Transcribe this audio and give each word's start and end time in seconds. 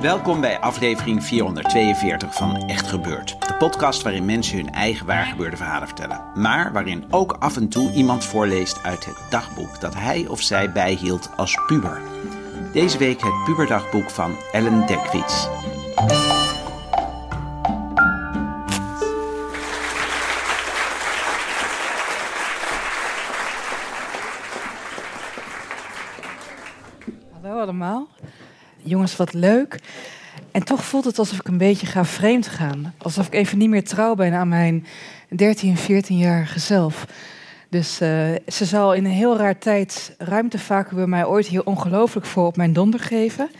Welkom 0.00 0.40
bij 0.40 0.60
aflevering 0.60 1.24
442 1.24 2.34
van 2.34 2.56
Echt 2.56 2.86
Gebeurd. 2.86 3.36
De 3.46 3.54
podcast 3.54 4.02
waarin 4.02 4.24
mensen 4.24 4.56
hun 4.56 4.70
eigen 4.70 5.06
waargebeurde 5.06 5.56
verhalen 5.56 5.86
vertellen. 5.88 6.24
Maar 6.34 6.72
waarin 6.72 7.04
ook 7.10 7.32
af 7.32 7.56
en 7.56 7.68
toe 7.68 7.92
iemand 7.92 8.24
voorleest 8.24 8.82
uit 8.82 9.04
het 9.04 9.16
dagboek 9.30 9.80
dat 9.80 9.94
hij 9.94 10.26
of 10.26 10.40
zij 10.40 10.72
bijhield 10.72 11.30
als 11.36 11.58
puber. 11.66 12.00
Deze 12.72 12.98
week 12.98 13.20
het 13.20 13.44
puberdagboek 13.44 14.10
van 14.10 14.36
Ellen 14.52 14.86
Dekwits. 14.86 15.48
Hallo 27.32 27.60
allemaal. 27.60 28.08
Jongens, 28.82 29.16
wat 29.16 29.32
leuk. 29.32 29.78
En 30.50 30.64
toch 30.64 30.84
voelt 30.84 31.04
het 31.04 31.18
alsof 31.18 31.38
ik 31.38 31.48
een 31.48 31.58
beetje 31.58 31.86
ga 31.86 32.04
vreemd 32.04 32.46
gaan. 32.46 32.94
Alsof 32.98 33.26
ik 33.26 33.34
even 33.34 33.58
niet 33.58 33.68
meer 33.68 33.84
trouw 33.84 34.14
ben 34.14 34.32
aan 34.32 34.48
mijn 34.48 34.86
13, 35.28 35.76
14-jarige 35.76 36.58
zelf. 36.58 37.06
Dus 37.68 38.00
uh, 38.02 38.08
ze 38.46 38.64
zal 38.64 38.94
in 38.94 39.04
een 39.04 39.10
heel 39.10 39.36
raar 39.36 39.58
tijd 39.58 40.14
ruimtevacuüm 40.18 41.08
mij 41.08 41.26
ooit 41.26 41.46
hier 41.46 41.64
ongelooflijk 41.64 42.26
voor 42.26 42.46
op 42.46 42.56
mijn 42.56 42.72
donder 42.72 43.00
geven. 43.00 43.50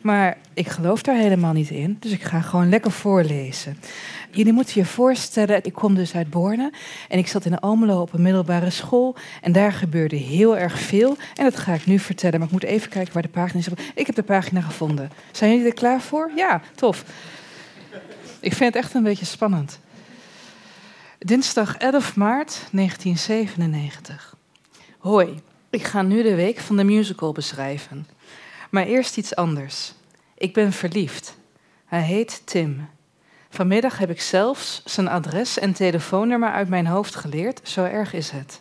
Maar 0.00 0.36
ik 0.54 0.68
geloof 0.68 1.02
daar 1.02 1.16
helemaal 1.16 1.52
niet 1.52 1.70
in, 1.70 1.96
dus 2.00 2.12
ik 2.12 2.22
ga 2.22 2.40
gewoon 2.40 2.68
lekker 2.68 2.90
voorlezen. 2.90 3.76
Jullie 4.36 4.52
moeten 4.52 4.80
je 4.80 4.86
voorstellen, 4.86 5.64
ik 5.64 5.72
kom 5.72 5.94
dus 5.94 6.14
uit 6.14 6.30
Borne 6.30 6.72
en 7.08 7.18
ik 7.18 7.26
zat 7.26 7.44
in 7.44 7.58
Almelo 7.58 8.00
op 8.00 8.12
een 8.12 8.22
middelbare 8.22 8.70
school 8.70 9.16
en 9.42 9.52
daar 9.52 9.72
gebeurde 9.72 10.16
heel 10.16 10.56
erg 10.56 10.78
veel 10.78 11.16
en 11.34 11.44
dat 11.44 11.56
ga 11.56 11.72
ik 11.72 11.86
nu 11.86 11.98
vertellen. 11.98 12.38
Maar 12.38 12.46
ik 12.48 12.52
moet 12.52 12.62
even 12.62 12.88
kijken 12.88 13.12
waar 13.12 13.22
de 13.22 13.28
pagina 13.28 13.58
is. 13.58 13.68
Ik 13.94 14.06
heb 14.06 14.14
de 14.14 14.22
pagina 14.22 14.60
gevonden. 14.60 15.10
Zijn 15.30 15.50
jullie 15.50 15.66
er 15.66 15.74
klaar 15.74 16.00
voor? 16.00 16.30
Ja, 16.34 16.60
tof. 16.74 17.04
Ik 18.40 18.54
vind 18.54 18.74
het 18.74 18.84
echt 18.84 18.94
een 18.94 19.02
beetje 19.02 19.24
spannend. 19.24 19.78
Dinsdag 21.18 21.76
11 21.76 22.16
maart 22.16 22.68
1997. 22.72 24.36
Hoi, 24.98 25.40
ik 25.70 25.84
ga 25.84 26.02
nu 26.02 26.22
de 26.22 26.34
week 26.34 26.58
van 26.58 26.76
de 26.76 26.84
musical 26.84 27.32
beschrijven. 27.32 28.06
Maar 28.70 28.86
eerst 28.86 29.16
iets 29.16 29.34
anders. 29.34 29.94
Ik 30.34 30.52
ben 30.52 30.72
verliefd. 30.72 31.36
Hij 31.86 32.02
heet 32.02 32.42
Tim. 32.44 32.88
Vanmiddag 33.56 33.98
heb 33.98 34.10
ik 34.10 34.20
zelfs 34.20 34.82
zijn 34.84 35.08
adres 35.08 35.58
en 35.58 35.72
telefoonnummer 35.72 36.52
uit 36.52 36.68
mijn 36.68 36.86
hoofd 36.86 37.14
geleerd, 37.14 37.60
zo 37.62 37.84
erg 37.84 38.12
is 38.12 38.30
het. 38.30 38.60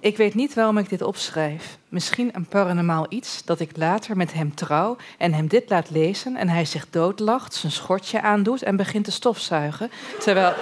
Ik 0.00 0.16
weet 0.16 0.34
niet 0.34 0.54
waarom 0.54 0.78
ik 0.78 0.88
dit 0.88 1.02
opschrijf. 1.02 1.78
Misschien 1.88 2.30
een 2.32 2.46
paranormaal 2.46 3.06
iets 3.08 3.44
dat 3.44 3.60
ik 3.60 3.76
later 3.76 4.16
met 4.16 4.32
hem 4.32 4.54
trouw 4.54 4.96
en 5.18 5.32
hem 5.32 5.46
dit 5.46 5.70
laat 5.70 5.90
lezen 5.90 6.36
en 6.36 6.48
hij 6.48 6.64
zich 6.64 6.86
doodlacht, 6.90 7.54
zijn 7.54 7.72
schortje 7.72 8.22
aandoet 8.22 8.62
en 8.62 8.76
begint 8.76 9.04
te 9.04 9.12
stofzuigen, 9.12 9.90
terwijl, 10.18 10.54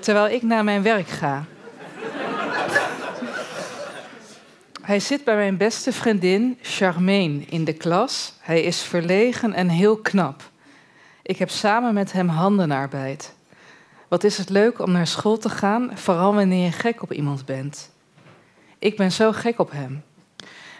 terwijl 0.00 0.34
ik 0.34 0.42
naar 0.42 0.64
mijn 0.64 0.82
werk 0.82 1.08
ga. 1.08 1.44
Hij 4.82 5.00
zit 5.00 5.24
bij 5.24 5.36
mijn 5.36 5.56
beste 5.56 5.92
vriendin 5.92 6.58
Charmaine 6.62 7.44
in 7.44 7.64
de 7.64 7.72
klas. 7.72 8.32
Hij 8.40 8.62
is 8.62 8.82
verlegen 8.82 9.52
en 9.52 9.68
heel 9.68 9.96
knap. 9.96 10.50
Ik 11.32 11.38
heb 11.38 11.50
samen 11.50 11.94
met 11.94 12.12
hem 12.12 12.28
handenarbeid. 12.28 13.34
Wat 14.08 14.24
is 14.24 14.38
het 14.38 14.48
leuk 14.48 14.78
om 14.78 14.92
naar 14.92 15.06
school 15.06 15.38
te 15.38 15.48
gaan, 15.48 15.90
vooral 15.94 16.34
wanneer 16.34 16.64
je 16.64 16.72
gek 16.72 17.02
op 17.02 17.12
iemand 17.12 17.44
bent. 17.44 17.90
Ik 18.78 18.96
ben 18.96 19.12
zo 19.12 19.32
gek 19.32 19.58
op 19.58 19.70
hem. 19.70 20.02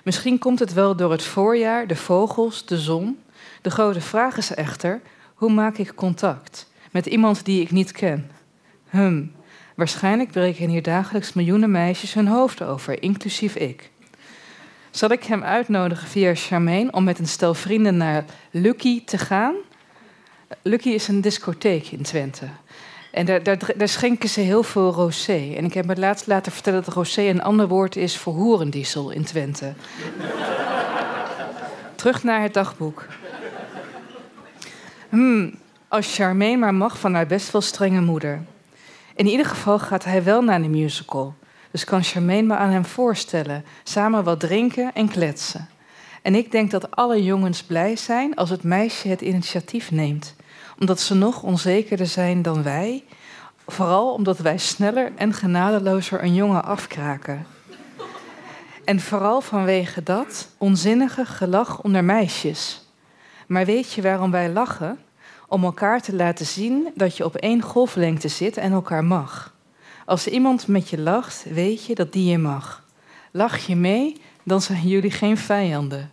Misschien 0.04 0.38
komt 0.38 0.58
het 0.58 0.72
wel 0.72 0.96
door 0.96 1.10
het 1.10 1.22
voorjaar, 1.22 1.86
de 1.86 1.96
vogels, 1.96 2.66
de 2.66 2.78
zon. 2.78 3.18
De 3.62 3.70
grote 3.70 4.00
vraag 4.00 4.36
is 4.36 4.54
echter: 4.54 5.00
hoe 5.34 5.52
maak 5.52 5.78
ik 5.78 5.94
contact 5.94 6.70
met 6.90 7.06
iemand 7.06 7.44
die 7.44 7.60
ik 7.60 7.70
niet 7.70 7.92
ken? 7.92 8.30
Hm, 8.88 9.24
waarschijnlijk 9.74 10.30
breken 10.30 10.68
hier 10.68 10.82
dagelijks 10.82 11.32
miljoenen 11.32 11.70
meisjes 11.70 12.14
hun 12.14 12.28
hoofd 12.28 12.62
over, 12.62 13.02
inclusief 13.02 13.56
ik. 13.56 13.90
Zal 14.90 15.10
ik 15.10 15.24
hem 15.24 15.42
uitnodigen 15.42 16.08
via 16.08 16.34
Charmaine 16.34 16.92
om 16.92 17.04
met 17.04 17.18
een 17.18 17.28
stel 17.28 17.54
vrienden 17.54 17.96
naar 17.96 18.24
Lucky 18.50 19.04
te 19.04 19.18
gaan? 19.18 19.54
Lucky 20.62 20.88
is 20.88 21.08
een 21.08 21.20
discotheek 21.20 21.86
in 21.86 22.02
Twente. 22.02 22.46
En 23.10 23.26
daar, 23.26 23.42
daar, 23.42 23.58
daar, 23.76 23.88
schenken 23.88 24.28
ze 24.28 24.40
heel 24.40 24.62
veel 24.62 24.92
rosé. 24.92 25.54
En 25.56 25.64
ik 25.64 25.74
heb 25.74 25.86
me 25.86 25.96
laatst 25.96 26.26
laten 26.26 26.52
vertellen 26.52 26.84
dat 26.84 26.94
rosé 26.94 27.22
een 27.22 27.42
ander 27.42 27.68
woord 27.68 27.96
is 27.96 28.16
voor 28.16 28.32
hoerendiesel 28.32 29.10
in 29.10 29.24
Twente. 29.24 29.74
Terug 31.96 32.22
naar 32.22 32.42
het 32.42 32.54
dagboek. 32.54 33.06
Hmm, 35.08 35.54
als 35.88 36.14
Charmaine 36.14 36.56
maar 36.56 36.74
mag 36.74 36.98
van 36.98 37.14
haar 37.14 37.26
best 37.26 37.50
wel 37.50 37.60
strenge 37.60 38.00
moeder. 38.00 38.42
In 39.14 39.26
ieder 39.26 39.46
geval 39.46 39.78
gaat 39.78 40.04
hij 40.04 40.24
wel 40.24 40.42
naar 40.42 40.62
de 40.62 40.68
musical. 40.68 41.34
Dus 41.70 41.84
kan 41.84 42.02
Charmaine 42.02 42.46
me 42.46 42.56
aan 42.56 42.70
hem 42.70 42.84
voorstellen. 42.84 43.64
Samen 43.82 44.24
wat 44.24 44.40
drinken 44.40 44.90
en 44.94 45.08
kletsen. 45.08 45.68
En 46.22 46.34
ik 46.34 46.50
denk 46.50 46.70
dat 46.70 46.90
alle 46.90 47.22
jongens 47.22 47.62
blij 47.62 47.96
zijn 47.96 48.34
als 48.34 48.50
het 48.50 48.62
meisje 48.62 49.08
het 49.08 49.20
initiatief 49.20 49.90
neemt. 49.90 50.34
Omdat 50.82 51.00
ze 51.00 51.14
nog 51.14 51.42
onzekerder 51.42 52.06
zijn 52.06 52.42
dan 52.42 52.62
wij. 52.62 53.04
Vooral 53.66 54.12
omdat 54.12 54.38
wij 54.38 54.58
sneller 54.58 55.12
en 55.16 55.32
genadelozer 55.32 56.22
een 56.22 56.34
jongen 56.34 56.64
afkraken. 56.64 57.46
En 58.84 59.00
vooral 59.00 59.40
vanwege 59.40 60.02
dat 60.02 60.48
onzinnige 60.58 61.24
gelach 61.24 61.82
onder 61.82 62.04
meisjes. 62.04 62.86
Maar 63.46 63.64
weet 63.64 63.92
je 63.92 64.02
waarom 64.02 64.30
wij 64.30 64.50
lachen? 64.50 64.98
Om 65.48 65.64
elkaar 65.64 66.00
te 66.00 66.14
laten 66.14 66.46
zien 66.46 66.88
dat 66.94 67.16
je 67.16 67.24
op 67.24 67.36
één 67.36 67.62
golflengte 67.62 68.28
zit 68.28 68.56
en 68.56 68.72
elkaar 68.72 69.04
mag. 69.04 69.54
Als 70.06 70.26
iemand 70.26 70.66
met 70.66 70.88
je 70.88 70.98
lacht, 70.98 71.44
weet 71.50 71.84
je 71.84 71.94
dat 71.94 72.12
die 72.12 72.30
je 72.30 72.38
mag. 72.38 72.84
Lach 73.30 73.58
je 73.58 73.76
mee, 73.76 74.20
dan 74.42 74.60
zijn 74.60 74.88
jullie 74.88 75.10
geen 75.10 75.36
vijanden. 75.36 76.10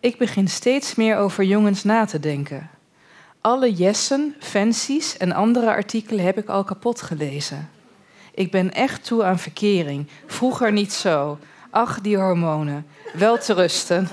Ik 0.00 0.18
begin 0.18 0.48
steeds 0.48 0.94
meer 0.94 1.16
over 1.16 1.44
jongens 1.44 1.84
na 1.84 2.04
te 2.04 2.20
denken. 2.20 2.70
Alle 3.40 3.72
jessen, 3.72 4.34
fancies 4.38 5.16
en 5.16 5.32
andere 5.32 5.70
artikelen 5.70 6.24
heb 6.24 6.38
ik 6.38 6.48
al 6.48 6.64
kapot 6.64 7.02
gelezen. 7.02 7.70
Ik 8.34 8.50
ben 8.50 8.72
echt 8.72 9.04
toe 9.04 9.24
aan 9.24 9.38
verkering. 9.38 10.08
Vroeger 10.26 10.72
niet 10.72 10.92
zo. 10.92 11.38
Ach, 11.70 12.00
die 12.00 12.16
hormonen. 12.16 12.86
Wel 13.12 13.38
te 13.38 13.54
rusten. 13.54 14.08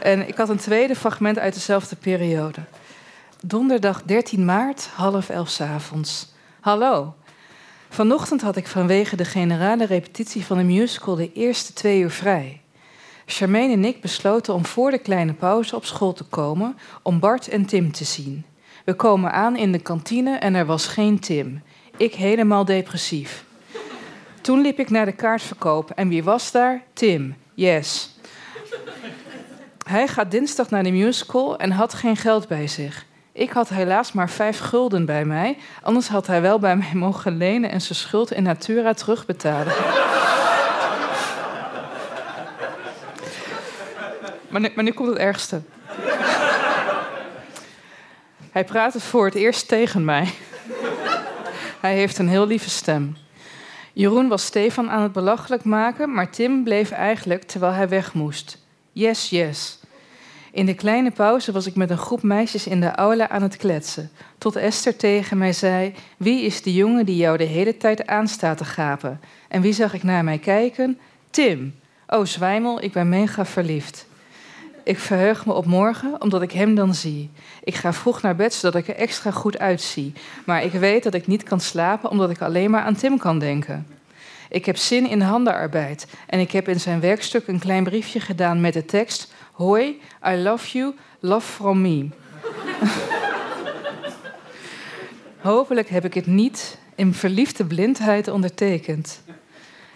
En 0.00 0.28
ik 0.28 0.36
had 0.36 0.48
een 0.48 0.56
tweede 0.56 0.94
fragment 0.94 1.38
uit 1.38 1.54
dezelfde 1.54 1.96
periode. 1.96 2.60
Donderdag 3.42 4.02
13 4.02 4.44
maart, 4.44 4.88
half 4.94 5.28
elf 5.28 5.48
s 5.48 5.60
avonds. 5.60 6.32
Hallo. 6.60 7.14
Vanochtend 7.88 8.40
had 8.40 8.56
ik 8.56 8.66
vanwege 8.66 9.16
de 9.16 9.24
generale 9.24 9.86
repetitie 9.86 10.44
van 10.44 10.56
de 10.56 10.64
musical 10.64 11.14
de 11.14 11.32
eerste 11.32 11.72
twee 11.72 12.00
uur 12.00 12.10
vrij. 12.10 12.60
Charmaine 13.28 13.72
en 13.72 13.84
ik 13.84 14.00
besloten 14.00 14.54
om 14.54 14.66
voor 14.66 14.90
de 14.90 14.98
kleine 14.98 15.32
pauze 15.32 15.76
op 15.76 15.84
school 15.84 16.12
te 16.12 16.24
komen 16.24 16.78
om 17.02 17.18
Bart 17.18 17.48
en 17.48 17.66
Tim 17.66 17.92
te 17.92 18.04
zien. 18.04 18.44
We 18.84 18.94
komen 18.94 19.32
aan 19.32 19.56
in 19.56 19.72
de 19.72 19.78
kantine 19.78 20.36
en 20.36 20.54
er 20.54 20.66
was 20.66 20.86
geen 20.86 21.18
Tim. 21.18 21.62
Ik 21.96 22.14
helemaal 22.14 22.64
depressief. 22.64 23.44
Toen 24.40 24.60
liep 24.60 24.78
ik 24.78 24.90
naar 24.90 25.04
de 25.04 25.12
kaartverkoop 25.12 25.90
en 25.90 26.08
wie 26.08 26.24
was 26.24 26.52
daar? 26.52 26.82
Tim. 26.92 27.36
Yes. 27.54 28.14
Hij 29.86 30.08
gaat 30.08 30.30
dinsdag 30.30 30.70
naar 30.70 30.82
de 30.82 30.90
musical 30.90 31.58
en 31.58 31.70
had 31.70 31.94
geen 31.94 32.16
geld 32.16 32.48
bij 32.48 32.66
zich. 32.66 33.06
Ik 33.32 33.50
had 33.50 33.68
helaas 33.68 34.12
maar 34.12 34.30
vijf 34.30 34.58
gulden 34.58 35.04
bij 35.04 35.24
mij, 35.24 35.58
anders 35.82 36.08
had 36.08 36.26
hij 36.26 36.42
wel 36.42 36.58
bij 36.58 36.76
mij 36.76 36.94
mogen 36.94 37.36
lenen 37.36 37.70
en 37.70 37.80
zijn 37.80 37.98
schuld 37.98 38.32
in 38.32 38.42
natura 38.42 38.94
terugbetalen. 38.94 39.72
Maar, 44.60 44.70
nu, 44.70 44.82
maar 44.82 44.92
komt 44.92 45.08
het 45.08 45.18
ergste. 45.18 45.60
Hij 48.50 48.64
praatte 48.64 49.00
voor 49.00 49.24
het 49.24 49.34
eerst 49.34 49.68
tegen 49.68 50.04
mij. 50.04 50.32
Hij 51.80 51.94
heeft 51.94 52.18
een 52.18 52.28
heel 52.28 52.46
lieve 52.46 52.70
stem. 52.70 53.16
Jeroen 53.92 54.28
was 54.28 54.44
Stefan 54.44 54.90
aan 54.90 55.02
het 55.02 55.12
belachelijk 55.12 55.64
maken, 55.64 56.14
maar 56.14 56.30
Tim 56.30 56.64
bleef 56.64 56.90
eigenlijk 56.90 57.42
terwijl 57.42 57.72
hij 57.72 57.88
weg 57.88 58.14
moest. 58.14 58.58
Yes, 58.92 59.30
yes. 59.30 59.80
In 60.52 60.66
de 60.66 60.74
kleine 60.74 61.10
pauze 61.10 61.52
was 61.52 61.66
ik 61.66 61.74
met 61.74 61.90
een 61.90 61.98
groep 61.98 62.22
meisjes 62.22 62.66
in 62.66 62.80
de 62.80 62.90
aula 62.90 63.28
aan 63.28 63.42
het 63.42 63.56
kletsen. 63.56 64.10
Tot 64.38 64.56
Esther 64.56 64.96
tegen 64.96 65.38
mij 65.38 65.52
zei: 65.52 65.94
Wie 66.16 66.42
is 66.42 66.62
die 66.62 66.74
jongen 66.74 67.06
die 67.06 67.16
jou 67.16 67.36
de 67.36 67.44
hele 67.44 67.76
tijd 67.76 68.06
aanstaat 68.06 68.58
te 68.58 68.64
gapen? 68.64 69.20
En 69.48 69.60
wie 69.60 69.72
zag 69.72 69.94
ik 69.94 70.02
naar 70.02 70.24
mij 70.24 70.38
kijken? 70.38 70.98
Tim. 71.30 71.74
Oh, 72.06 72.24
zwijmel, 72.24 72.82
ik 72.82 72.92
ben 72.92 73.08
mega 73.08 73.46
verliefd. 73.46 74.06
Ik 74.86 74.98
verheug 74.98 75.46
me 75.46 75.52
op 75.52 75.66
morgen 75.66 76.22
omdat 76.22 76.42
ik 76.42 76.52
hem 76.52 76.74
dan 76.74 76.94
zie. 76.94 77.30
Ik 77.64 77.74
ga 77.74 77.92
vroeg 77.92 78.22
naar 78.22 78.36
bed 78.36 78.54
zodat 78.54 78.80
ik 78.80 78.88
er 78.88 78.96
extra 78.96 79.30
goed 79.30 79.58
uitzie. 79.58 80.12
Maar 80.44 80.64
ik 80.64 80.72
weet 80.72 81.02
dat 81.02 81.14
ik 81.14 81.26
niet 81.26 81.42
kan 81.42 81.60
slapen 81.60 82.10
omdat 82.10 82.30
ik 82.30 82.42
alleen 82.42 82.70
maar 82.70 82.82
aan 82.82 82.94
Tim 82.94 83.18
kan 83.18 83.38
denken. 83.38 83.86
Ik 84.48 84.64
heb 84.64 84.76
zin 84.76 85.08
in 85.08 85.20
handenarbeid. 85.20 86.06
En 86.26 86.40
ik 86.40 86.50
heb 86.50 86.68
in 86.68 86.80
zijn 86.80 87.00
werkstuk 87.00 87.46
een 87.46 87.58
klein 87.58 87.84
briefje 87.84 88.20
gedaan 88.20 88.60
met 88.60 88.72
de 88.72 88.84
tekst: 88.84 89.32
Hoi, 89.52 90.00
I 90.28 90.36
love 90.36 90.78
you, 90.78 90.94
love 91.20 91.52
from 91.52 91.80
me. 91.80 92.08
Hopelijk 95.50 95.88
heb 95.88 96.04
ik 96.04 96.14
het 96.14 96.26
niet 96.26 96.78
in 96.94 97.14
verliefde 97.14 97.64
blindheid 97.64 98.28
ondertekend. 98.28 99.22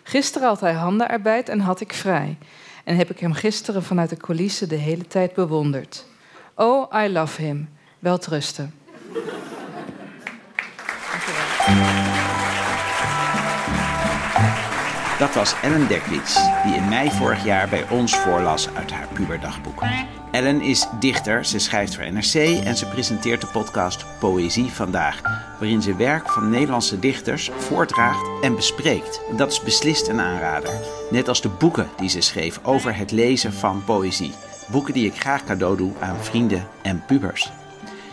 Gisteren 0.03 0.49
had 0.49 0.61
hij 0.61 0.73
handenarbeid 0.73 1.49
en 1.49 1.61
had 1.61 1.81
ik 1.81 1.93
vrij. 1.93 2.37
En 2.91 2.97
heb 2.97 3.11
ik 3.11 3.19
hem 3.19 3.33
gisteren 3.33 3.83
vanuit 3.83 4.11
de 4.11 4.17
coulissen 4.17 4.69
de 4.69 4.77
hele 4.77 5.07
tijd 5.07 5.35
bewonderd. 5.35 6.05
Oh, 6.55 7.05
I 7.05 7.09
love 7.09 7.43
him. 7.43 7.69
Wel 7.99 8.19
trusten. 8.19 8.75
Dat 15.21 15.35
was 15.35 15.55
Ellen 15.63 15.89
Dekwits, 15.89 16.35
die 16.65 16.75
in 16.75 16.89
mei 16.89 17.11
vorig 17.11 17.45
jaar 17.45 17.69
bij 17.69 17.89
ons 17.89 18.17
voorlas 18.17 18.69
uit 18.75 18.93
haar 18.93 19.07
puberdagboek. 19.13 19.83
Ellen 20.31 20.61
is 20.61 20.87
dichter, 21.01 21.45
ze 21.45 21.59
schrijft 21.59 21.95
voor 21.95 22.13
NRC 22.13 22.65
en 22.65 22.77
ze 22.77 22.87
presenteert 22.87 23.41
de 23.41 23.47
podcast 23.47 24.05
Poëzie 24.19 24.71
Vandaag, 24.71 25.21
waarin 25.59 25.83
ze 25.83 25.97
werk 25.97 26.29
van 26.29 26.51
Nederlandse 26.51 26.99
dichters 26.99 27.51
voordraagt 27.57 28.43
en 28.43 28.55
bespreekt. 28.55 29.21
Dat 29.37 29.53
is 29.53 29.63
beslist 29.63 30.09
een 30.09 30.21
aanrader, 30.21 30.75
net 31.11 31.29
als 31.29 31.41
de 31.41 31.49
boeken 31.49 31.89
die 31.97 32.09
ze 32.09 32.21
schreef 32.21 32.61
over 32.63 32.97
het 32.97 33.11
lezen 33.11 33.53
van 33.53 33.85
poëzie. 33.85 34.33
Boeken 34.67 34.95
die 34.95 35.07
ik 35.07 35.21
graag 35.21 35.45
cadeau 35.45 35.77
doe 35.77 35.93
aan 35.99 36.17
vrienden 36.21 36.69
en 36.83 37.03
pubers. 37.07 37.51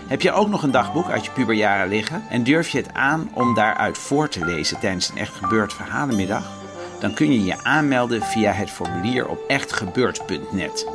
Heb 0.07 0.21
je 0.21 0.31
ook 0.31 0.47
nog 0.47 0.63
een 0.63 0.71
dagboek 0.71 1.09
uit 1.09 1.25
je 1.25 1.31
puberjaren 1.31 1.89
liggen 1.89 2.23
en 2.29 2.43
durf 2.43 2.69
je 2.69 2.77
het 2.77 2.93
aan 2.93 3.29
om 3.33 3.53
daaruit 3.53 3.97
voor 3.97 4.29
te 4.29 4.45
lezen 4.45 4.79
tijdens 4.79 5.09
een 5.09 5.17
echt 5.17 5.35
gebeurd 5.35 5.73
verhalenmiddag? 5.73 6.56
Dan 6.99 7.13
kun 7.13 7.33
je 7.33 7.43
je 7.43 7.63
aanmelden 7.63 8.21
via 8.21 8.51
het 8.51 8.69
formulier 8.69 9.27
op 9.27 9.39
echtgebeurd.net. 9.47 10.87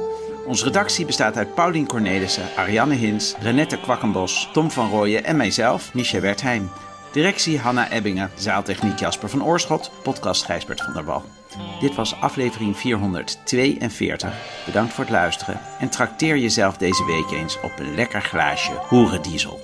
Onze 0.47 0.65
redactie 0.65 1.07
bestaat 1.07 1.37
uit 1.37 1.55
Paulien 1.55 1.87
Cornelissen, 1.87 2.45
Ariane 2.57 2.95
Hins, 2.95 3.35
Renette 3.41 3.81
Kwakkenbos, 3.81 4.49
Tom 4.53 4.71
van 4.71 4.91
Rooyen 4.91 5.25
en 5.25 5.37
mijzelf, 5.37 5.95
Micha 5.95 6.21
Wertheim. 6.21 6.71
Directie 7.13 7.59
Hanna 7.59 7.91
Ebbingen, 7.91 8.31
zaaltechniek 8.35 8.99
Jasper 8.99 9.29
van 9.29 9.45
Oorschot, 9.45 9.91
podcast 10.03 10.45
Gijsbert 10.45 10.81
van 10.81 10.93
der 10.93 11.05
Wal. 11.05 11.25
Dit 11.81 11.95
was 11.95 12.21
aflevering 12.21 12.77
442. 12.77 14.35
Bedankt 14.67 14.93
voor 14.93 15.05
het 15.05 15.13
luisteren 15.13 15.61
en 15.79 15.89
trakteer 15.89 16.37
jezelf 16.37 16.77
deze 16.77 17.05
week 17.05 17.41
eens 17.41 17.59
op 17.63 17.73
een 17.79 17.95
lekker 17.95 18.23
glaasje 18.23 18.73
hoerendiesel. 18.89 19.61